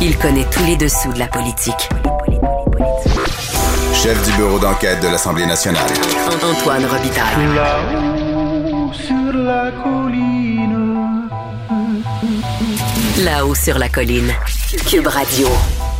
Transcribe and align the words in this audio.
Il 0.00 0.16
connaît 0.16 0.46
tous 0.48 0.64
les 0.64 0.76
dessous 0.76 1.12
de 1.12 1.18
la 1.18 1.26
politique. 1.26 1.88
Chef 3.92 4.24
du 4.24 4.36
bureau 4.36 4.60
d'enquête 4.60 5.02
de 5.02 5.08
l'Assemblée 5.08 5.44
nationale. 5.44 5.90
Antoine 6.40 6.84
Robitaille. 6.84 7.54
Là-haut 7.56 8.92
sur 8.92 9.32
la 9.32 9.72
colline. 9.82 11.28
Là-haut 13.24 13.54
sur 13.56 13.76
la 13.76 13.88
colline. 13.88 14.32
Cube 14.88 15.08
Radio. 15.08 15.48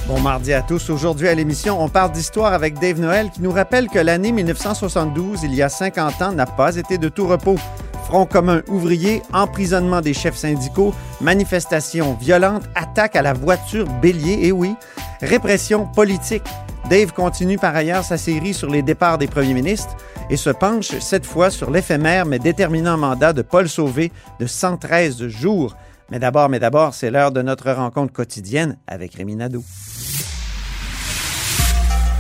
Bon 0.07 0.21
mardi 0.21 0.53
à 0.53 0.63
tous. 0.63 0.91
Aujourd'hui 0.91 1.27
à 1.27 1.35
l'émission, 1.35 1.83
on 1.83 1.89
parle 1.89 2.13
d'histoire 2.13 2.53
avec 2.53 2.79
Dave 2.79 3.01
Noël 3.01 3.31
qui 3.35 3.43
nous 3.43 3.51
rappelle 3.51 3.89
que 3.89 3.99
l'année 3.99 4.31
1972, 4.31 5.43
il 5.43 5.55
y 5.57 5.63
a 5.63 5.69
50 5.69 6.23
ans, 6.23 6.33
n'a 6.33 6.47
pas 6.47 6.77
été 6.77 6.99
de 6.99 7.09
tout 7.09 7.27
repos. 7.27 7.57
Front 8.05 8.25
commun 8.25 8.63
ouvrier, 8.69 9.23
emprisonnement 9.35 10.01
des 10.01 10.15
chefs 10.15 10.37
syndicaux, 10.37 10.95
manifestations 11.21 12.15
violentes, 12.15 12.63
à 12.99 13.23
la 13.23 13.33
voiture 13.33 13.87
bélier, 14.03 14.47
et 14.47 14.53
oui, 14.53 14.75
répression 15.21 15.87
politique. 15.87 16.43
Dave 16.91 17.13
continue 17.13 17.57
par 17.57 17.77
ailleurs 17.77 18.03
sa 18.03 18.17
série 18.17 18.55
sur 18.55 18.69
les 18.69 18.83
départs 18.83 19.19
des 19.19 19.29
premiers 19.29 19.55
ministres 19.55 19.97
et 20.31 20.37
se 20.37 20.51
penche 20.51 20.99
cette 20.99 21.27
fois 21.27 21.51
sur 21.51 21.71
l'éphémère 21.71 22.27
mais 22.27 22.39
déterminant 22.39 22.97
mandat 22.97 23.33
de 23.33 23.43
Paul 23.43 23.69
Sauvé 23.69 24.11
de 24.41 24.47
113 24.47 25.29
jours. 25.29 25.77
Mais 26.11 26.19
d'abord, 26.19 26.49
mais 26.49 26.59
d'abord, 26.59 26.95
c'est 26.95 27.11
l'heure 27.11 27.31
de 27.31 27.43
notre 27.43 27.71
rencontre 27.71 28.13
quotidienne 28.13 28.79
avec 28.87 29.15
Rémi 29.15 29.37
Nadeau. 29.37 29.63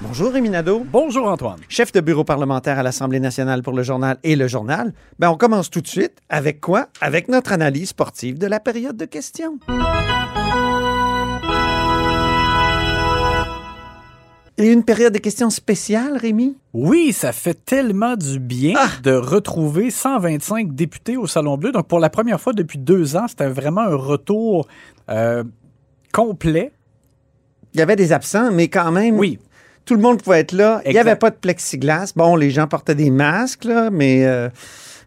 Bonjour 0.00 0.30
Rémi 0.32 0.48
Nadeau. 0.50 0.86
Bonjour, 0.90 1.26
Antoine. 1.28 1.58
Chef 1.68 1.90
de 1.92 2.00
bureau 2.00 2.22
parlementaire 2.22 2.78
à 2.78 2.82
l'Assemblée 2.84 3.18
nationale 3.18 3.62
pour 3.62 3.72
le 3.72 3.82
journal 3.82 4.18
et 4.22 4.36
le 4.36 4.46
journal. 4.46 4.92
Ben, 5.18 5.28
on 5.30 5.36
commence 5.36 5.70
tout 5.70 5.80
de 5.80 5.88
suite 5.88 6.18
avec 6.28 6.60
quoi? 6.60 6.86
Avec 7.00 7.28
notre 7.28 7.52
analyse 7.52 7.88
sportive 7.88 8.38
de 8.38 8.46
la 8.46 8.60
période 8.60 8.96
de 8.96 9.04
questions. 9.06 9.58
Et 14.60 14.72
une 14.72 14.82
période 14.84 15.12
de 15.12 15.18
questions 15.18 15.50
spéciale, 15.50 16.16
Rémi? 16.16 16.56
Oui, 16.74 17.12
ça 17.12 17.32
fait 17.32 17.64
tellement 17.64 18.16
du 18.16 18.38
bien 18.40 18.74
Ah! 18.76 18.88
de 19.02 19.12
retrouver 19.12 19.90
125 19.90 20.74
députés 20.74 21.16
au 21.16 21.26
Salon 21.28 21.56
Bleu. 21.56 21.70
Donc, 21.72 21.86
pour 21.88 22.00
la 22.00 22.10
première 22.10 22.40
fois 22.40 22.52
depuis 22.52 22.78
deux 22.78 23.16
ans, 23.16 23.26
c'était 23.28 23.48
vraiment 23.48 23.82
un 23.82 23.94
retour 23.94 24.66
euh, 25.10 25.42
complet. 26.12 26.72
Il 27.74 27.78
y 27.78 27.82
avait 27.82 27.94
des 27.96 28.12
absents, 28.12 28.50
mais 28.50 28.66
quand 28.68 28.90
même, 28.90 29.16
Oui, 29.16 29.38
tout 29.88 29.94
le 29.94 30.02
monde 30.02 30.22
pouvait 30.22 30.40
être 30.40 30.52
là. 30.52 30.82
Il 30.84 30.92
n'y 30.92 30.98
avait 30.98 31.16
pas 31.16 31.30
de 31.30 31.36
plexiglas. 31.36 32.12
Bon, 32.14 32.36
les 32.36 32.50
gens 32.50 32.66
portaient 32.68 32.94
des 32.94 33.10
masques, 33.10 33.64
là, 33.64 33.88
mais... 33.90 34.24
euh, 34.26 34.48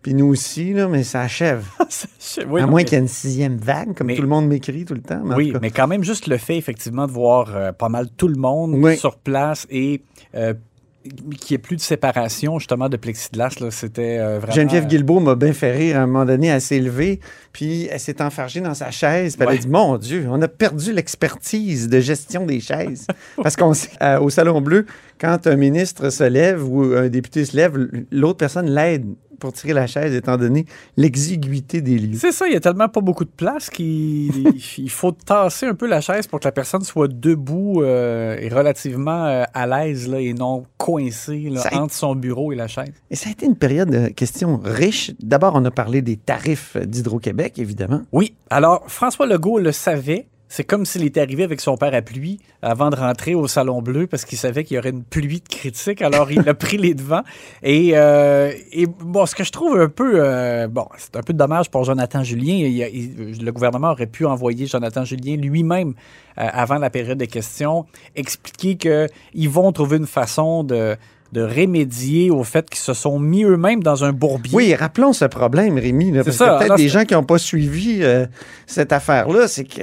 puis 0.02 0.16
nous 0.16 0.26
aussi, 0.26 0.74
là, 0.74 0.88
mais 0.88 1.04
ça 1.04 1.22
achève. 1.22 1.64
oui, 2.50 2.60
à 2.62 2.66
moins 2.66 2.78
mais- 2.80 2.86
qu'il 2.86 2.94
y 2.94 2.98
ait 2.98 3.02
une 3.04 3.08
sixième 3.08 3.58
vague, 3.58 3.94
comme 3.94 4.08
mais- 4.08 4.16
tout 4.16 4.24
le 4.24 4.28
monde 4.28 4.48
m'écrit 4.48 4.84
tout 4.84 4.96
le 4.96 5.02
temps. 5.02 5.22
mais 5.24 5.36
Oui, 5.36 5.54
mais 5.62 5.70
quand 5.70 5.88
même, 5.88 6.04
juste 6.04 6.26
le 6.26 6.38
fait, 6.38 6.58
effectivement, 6.58 7.06
de 7.06 7.12
voir 7.12 7.56
euh, 7.56 7.72
pas 7.72 7.88
mal 7.88 8.08
tout 8.18 8.28
le 8.28 8.36
monde 8.38 8.74
Oui. 8.76 8.98
sur 8.98 9.18
place 9.18 9.68
et 9.70 10.02
euh, 10.34 10.56
qu'il 11.04 11.16
n'y 11.50 11.56
ait 11.56 11.58
plus 11.58 11.76
de 11.76 11.82
séparation, 11.82 12.60
justement, 12.60 12.90
de 12.90 12.98
plexiglas, 12.98 13.56
là, 13.60 13.72
c'était 13.72 14.20
euh, 14.20 14.40
vraiment... 14.40 14.54
Geneviève 14.54 14.84
euh, 14.84 14.88
Guilbeault 14.88 15.20
m'a 15.20 15.36
bien 15.36 15.54
fait 15.54 15.72
rire. 15.72 15.98
À 15.98 16.02
un 16.02 16.06
moment 16.06 16.26
donné, 16.26 16.48
elle 16.48 16.62
s'est 16.62 16.80
levée, 16.80 17.20
puis 17.54 17.88
elle 17.90 18.00
s'est 18.00 18.22
enfargée 18.22 18.62
dans 18.62 18.74
sa 18.74 18.92
chaise. 18.92 19.36
Puis 19.36 19.46
elle 19.48 19.56
a 19.56 19.58
dit 19.58 19.68
Mon 19.68 19.98
Dieu, 19.98 20.28
on 20.30 20.42
a 20.42 20.48
perdu 20.48 20.94
l'expertise 20.94 21.90
de 21.90 22.00
gestion 22.00 22.46
des 22.46 22.60
chaises. 22.60 23.08
Parce 23.42 23.56
qu'on 23.56 23.74
sait, 23.74 23.90
euh, 24.02 24.20
au 24.20 24.30
Salon 24.30 24.62
Bleu, 24.62 24.86
quand 25.20 25.48
un 25.48 25.56
ministre 25.56 26.10
se 26.10 26.24
lève 26.24 26.64
ou 26.64 26.94
un 26.96 27.10
député 27.10 27.46
se 27.46 27.56
lève, 27.56 27.78
l'autre 28.12 28.38
personne 28.38 28.70
l'aide 28.70 29.06
pour 29.42 29.52
tirer 29.52 29.74
la 29.74 29.88
chaise, 29.88 30.14
étant 30.16 30.38
donné 30.38 30.66
l'exiguïté 30.96 31.82
des 31.82 31.98
lieux. 31.98 32.18
C'est 32.18 32.32
ça, 32.32 32.48
il 32.48 32.54
y 32.54 32.56
a 32.56 32.60
tellement 32.62 32.88
pas 32.88 33.02
beaucoup 33.02 33.26
de 33.26 33.30
place 33.36 33.70
qu'il 33.70 34.32
il 34.78 34.90
faut 34.90 35.12
tasser 35.12 35.66
un 35.66 35.74
peu 35.74 35.88
la 35.88 36.00
chaise 36.00 36.28
pour 36.28 36.40
que 36.40 36.46
la 36.46 36.52
personne 36.52 36.84
soit 36.84 37.08
debout 37.10 37.82
euh, 37.82 38.38
et 38.40 38.48
relativement 38.50 39.26
euh, 39.26 39.44
à 39.54 39.68
l'aise 39.68 40.08
là, 40.08 40.20
et 40.22 40.34
non 40.34 40.64
coincée 40.78 41.50
là, 41.52 41.62
a- 41.70 41.82
entre 41.82 41.94
son 41.94 42.16
bureau 42.16 42.52
et 42.54 42.56
la 42.56 42.68
chaise. 42.68 42.94
Et 43.10 43.16
ça 43.16 43.30
a 43.30 43.32
été 43.32 43.46
une 43.46 43.56
période 43.58 43.90
de 43.90 44.08
questions 44.08 44.62
riches. 44.64 45.12
D'abord, 45.20 45.54
on 45.56 45.66
a 45.66 45.72
parlé 45.72 46.02
des 46.02 46.16
tarifs 46.18 46.78
d'Hydro-Québec, 46.78 47.58
évidemment. 47.58 48.04
Oui, 48.12 48.36
alors 48.50 48.84
François 48.88 49.26
Legault 49.26 49.58
le 49.60 49.72
savait. 49.72 50.28
C'est 50.54 50.66
comme 50.66 50.86
s'il 50.86 51.06
était 51.06 51.22
arrivé 51.22 51.46
avec 51.46 51.62
son 51.62 51.78
parapluie 51.78 52.38
avant 52.62 52.90
de 52.90 52.98
rentrer 52.98 53.36
au 53.36 53.48
Salon 53.48 53.82
Bleu 53.82 54.06
parce 54.06 54.26
qu'il 54.26 54.38
savait 54.38 54.66
qu'il 54.66 54.76
y 54.76 54.80
aurait 54.80 54.90
une 54.90 55.06
pluie 55.06 55.40
de 55.40 55.48
critiques. 55.48 56.02
Alors, 56.02 56.30
il 56.30 56.48
a 56.50 56.54
pris 56.54 56.76
les 56.76 56.94
devants. 56.94 57.24
Et, 57.64 57.92
euh, 57.94 58.52
et 58.74 58.86
bon, 58.86 59.26
ce 59.26 59.34
que 59.34 59.46
je 59.46 59.52
trouve 59.54 59.80
un 59.80 59.88
peu... 59.88 60.16
euh, 60.16 60.68
bon, 60.68 60.90
c'est 60.98 61.16
un 61.16 61.22
peu 61.22 61.32
dommage 61.32 61.72
pour 61.72 61.86
Jonathan 61.86 62.22
Julien. 62.22 62.68
Le 62.68 63.52
gouvernement 63.52 63.92
aurait 63.92 64.08
pu 64.08 64.26
envoyer 64.26 64.68
Jonathan 64.68 65.06
Julien 65.06 65.38
lui-même, 65.38 65.94
euh, 66.38 66.46
avant 66.52 66.80
la 66.80 66.90
période 66.90 67.18
de 67.18 67.24
questions, 67.24 67.86
expliquer 68.18 68.76
qu'ils 68.76 69.50
vont 69.50 69.72
trouver 69.72 69.96
une 69.96 70.06
façon 70.06 70.66
de 70.66 70.98
de 71.32 71.42
remédier 71.42 72.30
au 72.30 72.44
fait 72.44 72.70
qu'ils 72.70 72.80
se 72.80 72.94
sont 72.94 73.20
mis 73.20 73.44
eux-mêmes 73.44 73.82
dans 73.84 74.04
un 74.04 74.12
bourbier. 74.12 74.54
Oui, 74.54 74.76
rappelons 74.76 75.14
ce 75.14 75.26
problème, 75.26 75.78
Rémi. 75.78 76.12
là, 76.12 76.24
parce 76.24 76.38
ça, 76.38 76.58
que 76.60 76.60
peut-être 76.60 76.78
des 76.78 76.90
gens 76.90 77.06
qui 77.06 77.14
n'ont 77.14 77.24
pas 77.24 77.38
suivi 77.38 78.00
euh, 78.02 78.26
cette 78.68 78.92
affaire-là, 78.92 79.48
c'est 79.48 79.64
que 79.64 79.82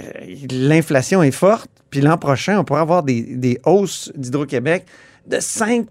l'inflation 0.52 1.22
est 1.22 1.30
forte. 1.30 1.70
Puis 1.90 2.00
l'an 2.02 2.18
prochain, 2.18 2.58
on 2.58 2.64
pourra 2.64 2.80
avoir 2.82 3.02
des, 3.02 3.22
des 3.22 3.58
hausses 3.64 4.12
d'Hydro-Québec 4.14 4.84
de 5.28 5.38
5 5.40 5.86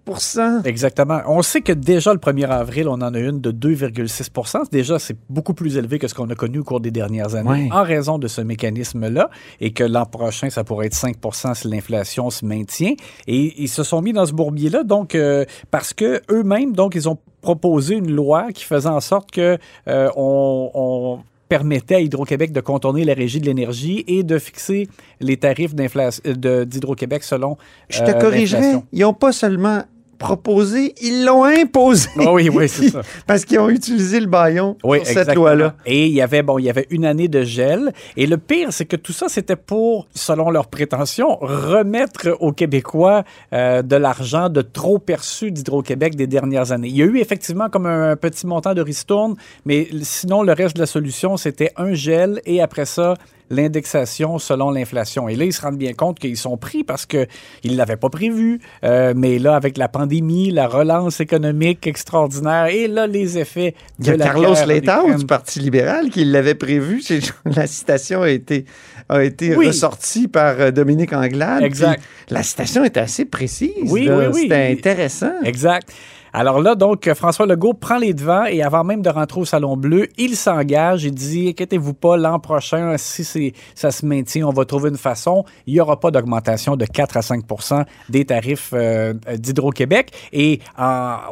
Exactement. 0.66 1.20
On 1.28 1.42
sait 1.42 1.62
que 1.62 1.72
déjà 1.74 2.12
le 2.14 2.20
1er 2.20 2.48
avril, 2.50 2.88
on 2.90 2.94
en 2.94 3.14
a 3.14 3.20
une 3.20 3.40
de 3.40 3.52
2,6% 3.52 4.70
Déjà, 4.72 5.00
c'est 5.00 5.16
beaucoup 5.30 5.54
plus 5.54 5.78
élevé 5.78 6.00
que 6.00 6.08
ce 6.08 6.14
qu'on 6.16 6.30
a 6.30 6.36
connu 6.36 6.60
au 6.60 6.64
cours 6.64 6.80
des 6.80 6.92
dernières 6.92 7.36
années 7.36 7.48
Ouais. 7.50 7.70
en 7.72 7.84
raison 7.84 8.18
de 8.18 8.28
ce 8.28 8.42
mécanisme-là 8.42 9.30
et 9.62 9.72
que 9.72 9.84
l'an 9.84 10.06
prochain, 10.06 10.50
ça 10.50 10.64
pourrait 10.64 10.88
être 10.88 10.96
5% 10.96 11.54
si 11.54 11.68
l'inflation 11.68 12.30
se 12.30 12.46
maintient. 12.46 12.94
Et 13.28 13.62
ils 13.62 13.70
se 13.70 13.84
sont 13.84 14.02
mis 14.02 14.14
dans 14.14 14.26
ce 14.26 14.34
bourbier-là, 14.34 14.84
donc, 14.84 15.16
euh, 15.16 15.46
parce 15.72 15.94
que 15.94 16.22
eux-mêmes, 16.32 16.74
donc, 16.74 16.96
ils 16.96 17.08
ont 17.08 17.18
proposé 17.42 17.96
une 17.96 18.12
loi 18.12 18.52
qui 18.52 18.64
faisait 18.64 18.90
en 18.90 19.00
sorte 19.00 19.32
que 19.32 19.58
euh, 19.88 20.10
on- 20.18 20.72
on 20.74 21.20
permettait 21.48 21.96
à 21.96 22.00
Hydro-Québec 22.02 22.52
de 22.52 22.62
contourner 22.62 23.04
la 23.06 23.14
régie 23.14 23.40
de 23.40 23.46
l'énergie 23.46 24.04
et 24.08 24.24
de 24.24 24.38
fixer 24.40 24.88
les 25.20 25.38
tarifs 25.38 25.74
d'inflation- 25.76 26.22
euh, 26.28 26.66
d'Hydro-Québec 26.66 27.24
selon 27.24 27.58
Je 27.90 28.04
te 28.04 28.12
euh, 28.12 28.14
corrigerai, 28.14 28.74
ils 28.94 29.02
n'ont 29.02 29.14
pas 29.14 29.32
seulement 29.32 29.84
proposé, 30.18 30.94
ils 31.02 31.26
l'ont 31.26 31.44
imposé. 31.44 32.10
Ah 32.20 32.34
oui, 32.34 32.50
oui, 32.50 32.68
c'est 32.68 32.90
ça. 32.90 33.02
Parce 33.28 33.46
qu'ils 33.46 33.60
ont 33.60 33.70
utilisé 33.70 34.20
le 34.20 34.28
baillon 34.28 34.78
Oui, 34.84 35.06
sur 35.06 35.14
cette 35.14 35.34
loi-là. 35.34 35.76
Et 35.86 36.08
il 36.08 36.14
y 36.14 36.22
avait 36.22 36.44
bon, 36.44 36.58
il 36.60 36.66
y 36.66 36.70
avait 36.70 36.88
une 36.90 37.06
année 37.06 37.28
de 37.28 37.44
gel. 37.44 37.94
Et 38.16 38.28
le 38.28 38.38
pire, 38.38 38.72
c'est 38.72 38.86
que 38.86 38.96
tout 38.96 39.14
ça, 39.14 39.28
c'était 39.30 39.56
pour, 39.56 40.08
selon 40.14 40.50
leurs 40.50 40.68
prétentions, 40.68 41.38
remettre 41.42 42.36
aux 42.40 42.52
Québécois 42.52 43.24
euh, 43.54 43.82
de 43.82 43.96
l'argent 43.96 44.50
de 44.50 44.62
trop 44.62 45.00
perçu 45.00 45.52
d'Hydro-Québec 45.52 46.16
des 46.16 46.28
dernières 46.28 46.72
années. 46.72 46.88
Il 46.88 46.98
y 46.98 47.02
a 47.02 47.06
eu 47.06 47.20
effectivement 47.20 47.70
comme 47.70 47.86
un, 47.86 48.16
petit 48.16 48.48
montant 48.48 48.74
de 48.74 48.82
ristourne, 48.82 49.36
mais 49.66 49.88
sinon 50.02 50.44
le 50.44 50.54
reste 50.54 50.76
de 50.76 50.82
la 50.82 50.86
solution, 50.86 51.38
c'était 51.38 51.72
un 51.78 51.94
gel 51.94 52.42
et 52.46 52.62
après 52.62 52.86
ça 52.86 53.16
l'indexation 53.50 54.40
selon 54.40 54.72
l'inflation. 54.72 55.28
Et 55.30 55.36
là, 55.36 55.46
ils 55.46 55.54
se 55.54 55.62
rendent 55.62 55.78
bien 55.78 55.94
compte 55.94 56.20
qu'ils 56.20 56.38
sont 56.38 56.58
pris 56.58 56.84
parce 56.84 57.06
qu'ils 57.06 57.28
ne 57.66 57.76
l'avaient 57.76 57.98
pas 57.98 58.10
prévu. 58.10 58.60
Euh, 58.84 59.14
mais 59.16 59.40
là, 59.40 59.56
avec 59.56 59.78
la 59.78 59.88
pandémie, 59.88 60.52
la 60.52 60.68
relance 60.68 61.20
économique 61.20 61.88
extraordinaire 61.88 62.68
et 62.68 62.88
là, 62.88 63.08
les 63.08 63.38
effets 63.38 63.76
Il 64.00 64.06
de 64.06 64.12
y 64.12 64.14
a 64.14 64.18
la 64.18 64.26
Carlos 64.26 64.56
Letao 64.68 65.14
du 65.14 65.26
Parti 65.26 65.60
libéral 65.60 66.10
qui 66.10 66.26
l'avait 66.26 66.56
prévu. 66.56 67.02
La 67.46 67.68
citation 67.68 68.22
a 68.24 68.30
été, 68.30 68.66
a 69.10 69.24
été 69.24 69.56
Oui. 69.56 69.68
ressortie 69.68 70.28
par 70.28 70.60
euh, 70.60 70.72
Dominique 70.72 71.14
Anglade. 71.14 71.64
Exact. 71.64 72.02
La 72.30 72.44
citation 72.44 72.84
était 72.84 73.00
assez 73.00 73.26
précise. 73.26 73.72
Oui, 73.86 74.06
là. 74.06 74.18
oui, 74.18 74.26
oui. 74.34 74.42
C'était 74.44 74.72
intéressant. 74.72 75.32
Exact. 75.44 75.90
Alors 76.40 76.62
là, 76.62 76.76
donc, 76.76 77.12
François 77.16 77.48
Legault 77.48 77.74
prend 77.74 77.98
les 77.98 78.14
devants 78.14 78.46
et 78.46 78.62
avant 78.62 78.84
même 78.84 79.02
de 79.02 79.10
rentrer 79.10 79.42
au 79.42 79.46
Salon 79.46 79.76
Bleu, 79.76 80.08
il 80.20 80.36
s'engage. 80.36 81.04
Il 81.04 81.16
dit, 81.16 81.48
inquiétez-vous 81.50 81.96
pas, 81.96 82.16
l'an 82.16 82.38
prochain, 82.38 82.94
si 83.00 83.56
ça 83.74 83.90
se 83.90 84.06
maintient, 84.06 84.46
on 84.48 84.52
va 84.52 84.64
trouver 84.64 84.90
une 84.90 84.98
façon. 84.98 85.46
Il 85.66 85.74
n'y 85.74 85.80
aura 85.80 86.00
pas 86.00 86.12
d'augmentation 86.12 86.76
de 86.76 86.86
4 86.86 87.18
à 87.18 87.22
5% 87.22 87.86
des 88.10 88.26
tarifs 88.26 88.70
euh, 88.74 89.16
d'Hydro-Québec. 89.36 90.12
Et 90.32 90.60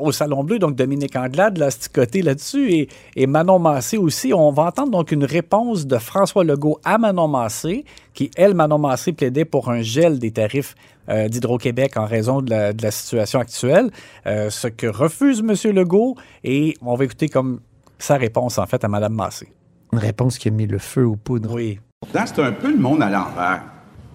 au 0.02 0.12
Salon 0.12 0.44
Bleu, 0.44 0.58
donc, 0.58 0.74
Dominique 0.74 1.16
Anglade 1.16 1.60
l'a 1.60 1.70
sticoté 1.70 2.24
là-dessus 2.24 2.74
et, 2.74 2.90
et 3.16 3.28
Manon 3.28 3.60
Massé 3.60 3.98
aussi. 3.98 4.34
On 4.34 4.52
va 4.52 4.64
entendre 4.64 4.90
donc 4.90 5.12
une 5.12 5.26
réponse 5.26 5.86
de 5.86 6.00
François 6.00 6.44
Legault 6.44 6.80
à 6.84 6.98
Manon 6.98 7.28
Massé, 7.28 7.86
qui, 8.16 8.32
elle, 8.36 8.56
Manon 8.56 8.80
Massé, 8.80 9.14
plaidait 9.14 9.46
pour 9.46 9.70
un 9.70 9.84
gel 9.84 10.18
des 10.18 10.32
tarifs 10.32 10.74
euh, 11.10 11.28
d'Hydro-Québec 11.28 11.98
en 11.98 12.06
raison 12.06 12.42
de 12.42 12.50
la, 12.50 12.74
de 12.74 12.82
la 12.84 12.92
situation 12.92 13.40
actuelle, 13.40 13.92
euh, 14.26 14.50
ce 14.50 14.68
que 14.68 14.88
refuse 14.88 15.40
M. 15.40 15.74
Legault, 15.74 16.16
et 16.44 16.76
on 16.82 16.96
va 16.96 17.06
écouter 17.06 17.30
comme 17.30 17.60
sa 18.00 18.18
réponse, 18.18 18.58
en 18.58 18.66
fait, 18.66 18.84
à 18.84 18.88
Mme 18.88 19.14
Massé. 19.14 19.52
Une 19.94 20.00
réponse 20.00 20.38
qui 20.38 20.48
a 20.48 20.52
mis 20.52 20.68
le 20.68 20.78
feu 20.78 21.06
aux 21.06 21.16
poudres. 21.16 21.54
Oui. 21.54 21.80
C'est 22.12 22.40
un 22.40 22.52
peu 22.52 22.72
le 22.72 22.78
monde 22.78 23.02
à 23.02 23.10
l'envers. 23.10 23.62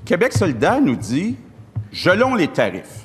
Québec 0.05 0.33
solidaire 0.33 0.81
nous 0.81 0.97
dit 0.97 1.37
gelons 1.93 2.35
les 2.35 2.49
tarifs. 2.49 3.05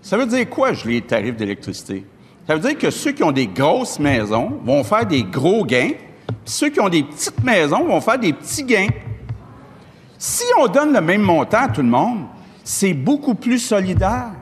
Ça 0.00 0.16
veut 0.16 0.26
dire 0.26 0.48
quoi, 0.48 0.72
geler 0.72 0.94
les 0.94 1.02
tarifs 1.02 1.36
d'électricité? 1.36 2.04
Ça 2.46 2.54
veut 2.54 2.60
dire 2.60 2.76
que 2.76 2.90
ceux 2.90 3.12
qui 3.12 3.22
ont 3.22 3.32
des 3.32 3.46
grosses 3.46 3.98
maisons 3.98 4.58
vont 4.64 4.82
faire 4.82 5.06
des 5.06 5.22
gros 5.22 5.64
gains, 5.64 5.92
puis 6.26 6.36
ceux 6.44 6.70
qui 6.70 6.80
ont 6.80 6.88
des 6.88 7.04
petites 7.04 7.42
maisons 7.44 7.84
vont 7.86 8.00
faire 8.00 8.18
des 8.18 8.32
petits 8.32 8.64
gains. 8.64 8.88
Si 10.18 10.44
on 10.58 10.66
donne 10.66 10.92
le 10.92 11.00
même 11.00 11.22
montant 11.22 11.64
à 11.64 11.68
tout 11.68 11.82
le 11.82 11.88
monde, 11.88 12.26
c'est 12.64 12.94
beaucoup 12.94 13.34
plus 13.34 13.58
solidaire. 13.58 14.32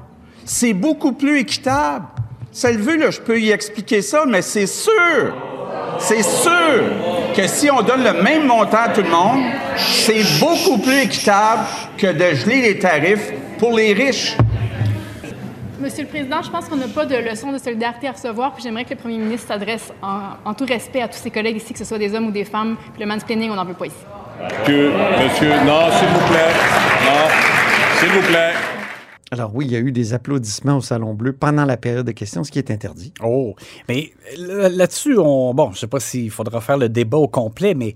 C'est 0.45 0.73
beaucoup 0.73 1.13
plus 1.13 1.39
équitable. 1.41 2.07
Ça 2.53 2.73
le 2.73 2.79
veut, 2.79 2.97
là, 2.97 3.11
je 3.11 3.21
peux 3.21 3.39
y 3.39 3.51
expliquer 3.51 4.03
ça, 4.03 4.25
mais 4.27 4.43
c'est 4.43 4.67
sûr, 4.67 4.93
c'est 5.99 6.25
sûr 6.25 6.83
que 7.37 7.47
si 7.47 7.71
on 7.71 7.83
donne 7.83 8.03
le 8.03 8.23
même 8.23 8.47
montant 8.47 8.79
à 8.87 8.89
tout 8.89 9.03
le 9.03 9.11
monde, 9.11 9.45
c'est 9.77 10.25
beaucoup 10.41 10.79
plus 10.79 11.03
équitable 11.03 11.63
que 11.97 12.09
de 12.09 12.35
geler 12.35 12.63
les 12.63 12.79
tarifs 12.79 13.33
pour 13.59 13.77
les 13.77 13.93
riches. 13.93 14.37
Monsieur 15.81 16.03
le 16.03 16.09
Président, 16.09 16.43
je 16.43 16.51
pense 16.51 16.69
qu'on 16.69 16.77
n'a 16.77 16.89
pas 16.89 17.07
de 17.07 17.17
leçon 17.17 17.53
de 17.53 17.59
solidarité 17.59 18.09
à 18.09 18.13
recevoir, 18.13 18.53
puis 18.53 18.63
j'aimerais 18.63 18.85
que 18.85 18.91
le 18.91 18.97
premier 18.97 19.17
ministre 19.19 19.47
s'adresse 19.47 19.93
en, 20.03 20.51
en 20.51 20.53
tout 20.53 20.67
respect 20.67 21.01
à 21.01 21.09
tous 21.09 21.19
ses 21.19 21.31
collègues 21.31 21.57
ici, 21.57 21.73
que 21.73 21.79
ce 21.79 21.85
soit 21.85 21.99
des 21.99 22.15
hommes 22.15 22.27
ou 22.27 22.33
des 22.33 22.45
femmes, 22.45 22.77
puis 22.93 23.01
le 23.01 23.07
mansplaining, 23.07 23.51
on 23.51 23.55
n'en 23.55 23.65
veut 23.65 23.75
pas 23.75 23.87
ici. 23.87 23.97
Que, 24.67 24.91
monsieur, 25.23 25.53
non, 25.65 25.91
s'il 25.93 26.09
vous 26.09 26.33
plaît. 26.33 26.80
S'il 28.01 28.09
vous 28.09 28.27
plaît. 28.29 28.53
Alors 29.31 29.55
oui, 29.55 29.67
il 29.67 29.73
y 29.73 29.77
a 29.77 29.79
eu 29.79 29.93
des 29.93 30.13
applaudissements 30.15 30.79
au 30.79 30.81
Salon 30.81 31.15
Bleu 31.15 31.33
pendant 31.33 31.65
la 31.65 31.77
période 31.77 32.07
de 32.07 32.13
questions, 32.13 32.43
ce 32.43 32.51
qui 32.51 32.59
est 32.59 32.71
interdit. 32.71 33.13
Oh, 33.23 33.55
mais 33.89 34.11
là- 34.37 34.69
là-dessus, 34.69 35.17
on, 35.19 35.55
bon, 35.55 35.71
je 35.73 35.79
sais 35.81 35.87
pas 35.87 36.01
s'il 36.01 36.31
faudra 36.31 36.61
faire 36.61 36.79
le 36.79 36.89
débat 36.89 37.19
au 37.19 37.29
complet, 37.29 37.75
mais 37.75 37.95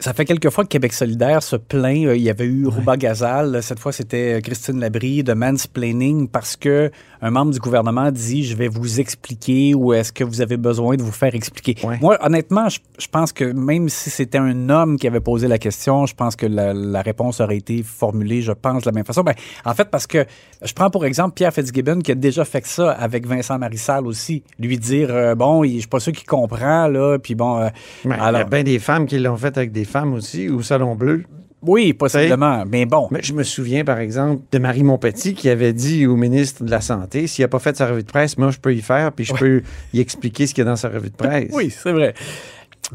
ça 0.00 0.12
fait 0.12 0.24
quelques 0.26 0.50
fois 0.50 0.64
que 0.64 0.68
Québec 0.68 0.92
solidaire 0.92 1.42
se 1.42 1.56
plaint. 1.56 2.06
Euh, 2.06 2.16
Il 2.16 2.22
y 2.22 2.28
avait 2.28 2.44
eu 2.44 2.66
Rouba 2.66 2.96
Gazal, 2.98 3.62
cette 3.62 3.78
fois 3.78 3.92
c'était 3.92 4.34
euh, 4.34 4.40
Christine 4.40 4.80
Labrie 4.80 5.22
de 5.22 5.32
mansplaining 5.32 6.28
parce 6.28 6.56
que 6.56 6.90
un 7.24 7.30
membre 7.30 7.52
du 7.52 7.58
gouvernement 7.58 8.12
dit 8.12 8.44
je 8.44 8.54
vais 8.54 8.68
vous 8.68 9.00
expliquer 9.00 9.74
ou 9.74 9.94
est-ce 9.94 10.12
que 10.12 10.22
vous 10.24 10.42
avez 10.42 10.58
besoin 10.58 10.96
de 10.96 11.02
vous 11.02 11.10
faire 11.10 11.34
expliquer. 11.34 11.74
Ouais. 11.82 11.98
Moi, 12.02 12.18
honnêtement, 12.20 12.68
je, 12.68 12.80
je 12.98 13.06
pense 13.08 13.32
que 13.32 13.44
même 13.44 13.88
si 13.88 14.10
c'était 14.10 14.36
un 14.36 14.68
homme 14.68 14.98
qui 14.98 15.06
avait 15.06 15.20
posé 15.20 15.48
la 15.48 15.56
question, 15.58 16.04
je 16.04 16.14
pense 16.14 16.36
que 16.36 16.44
la, 16.44 16.74
la 16.74 17.00
réponse 17.00 17.40
aurait 17.40 17.56
été 17.56 17.82
formulée, 17.82 18.42
je 18.42 18.52
pense, 18.52 18.82
de 18.82 18.88
la 18.90 18.92
même 18.92 19.06
façon. 19.06 19.22
Ben, 19.22 19.34
en 19.64 19.72
fait, 19.72 19.90
parce 19.90 20.06
que 20.06 20.26
je 20.62 20.72
prends 20.74 20.90
pour 20.90 21.06
exemple 21.06 21.32
Pierre 21.34 21.54
Fitzgibbon 21.54 22.00
qui 22.00 22.12
a 22.12 22.14
déjà 22.14 22.44
fait 22.44 22.66
ça 22.66 22.90
avec 22.92 23.26
Vincent 23.26 23.58
Marissal 23.58 24.06
aussi. 24.06 24.42
Lui 24.58 24.76
dire, 24.76 25.08
euh, 25.10 25.34
bon, 25.34 25.64
je 25.64 25.78
suis 25.78 25.86
pas 25.86 26.00
sûr 26.00 26.12
qu'il 26.12 26.26
comprend, 26.26 26.88
là, 26.88 27.18
puis 27.18 27.34
bon... 27.34 27.58
euh, 27.58 27.68
Il 28.04 28.10
y 28.10 28.12
a 28.12 28.44
bien 28.44 28.62
des 28.62 28.78
femmes 28.78 29.06
qui 29.06 29.18
l'ont 29.18 29.38
fait 29.38 29.56
avec 29.56 29.72
des 29.72 29.86
femmes 29.86 30.12
aussi, 30.12 30.50
au 30.50 30.60
Salon 30.60 30.94
Bleu. 30.94 31.24
Oui, 31.66 31.92
possiblement, 31.92 32.64
mais 32.66 32.86
bon. 32.86 33.08
Mais 33.10 33.20
je 33.22 33.32
me 33.32 33.42
souviens, 33.42 33.84
par 33.84 33.98
exemple, 33.98 34.42
de 34.50 34.58
Marie 34.58 34.82
Montpetit 34.82 35.34
qui 35.34 35.48
avait 35.48 35.72
dit 35.72 36.06
au 36.06 36.16
ministre 36.16 36.64
de 36.64 36.70
la 36.70 36.80
Santé 36.80 37.26
s'il 37.26 37.42
n'a 37.44 37.48
pas 37.48 37.58
fait 37.58 37.76
sa 37.76 37.86
revue 37.86 38.02
de 38.02 38.08
presse, 38.08 38.38
moi, 38.38 38.50
je 38.50 38.58
peux 38.58 38.74
y 38.74 38.82
faire, 38.82 39.12
puis 39.12 39.24
je 39.24 39.34
peux 39.34 39.62
y 39.92 40.00
expliquer 40.00 40.46
ce 40.46 40.54
qu'il 40.54 40.64
y 40.64 40.66
a 40.66 40.70
dans 40.70 40.76
sa 40.76 40.88
revue 40.88 41.10
de 41.10 41.16
presse. 41.16 41.50
Oui, 41.52 41.70
c'est 41.70 41.92
vrai. 41.92 42.14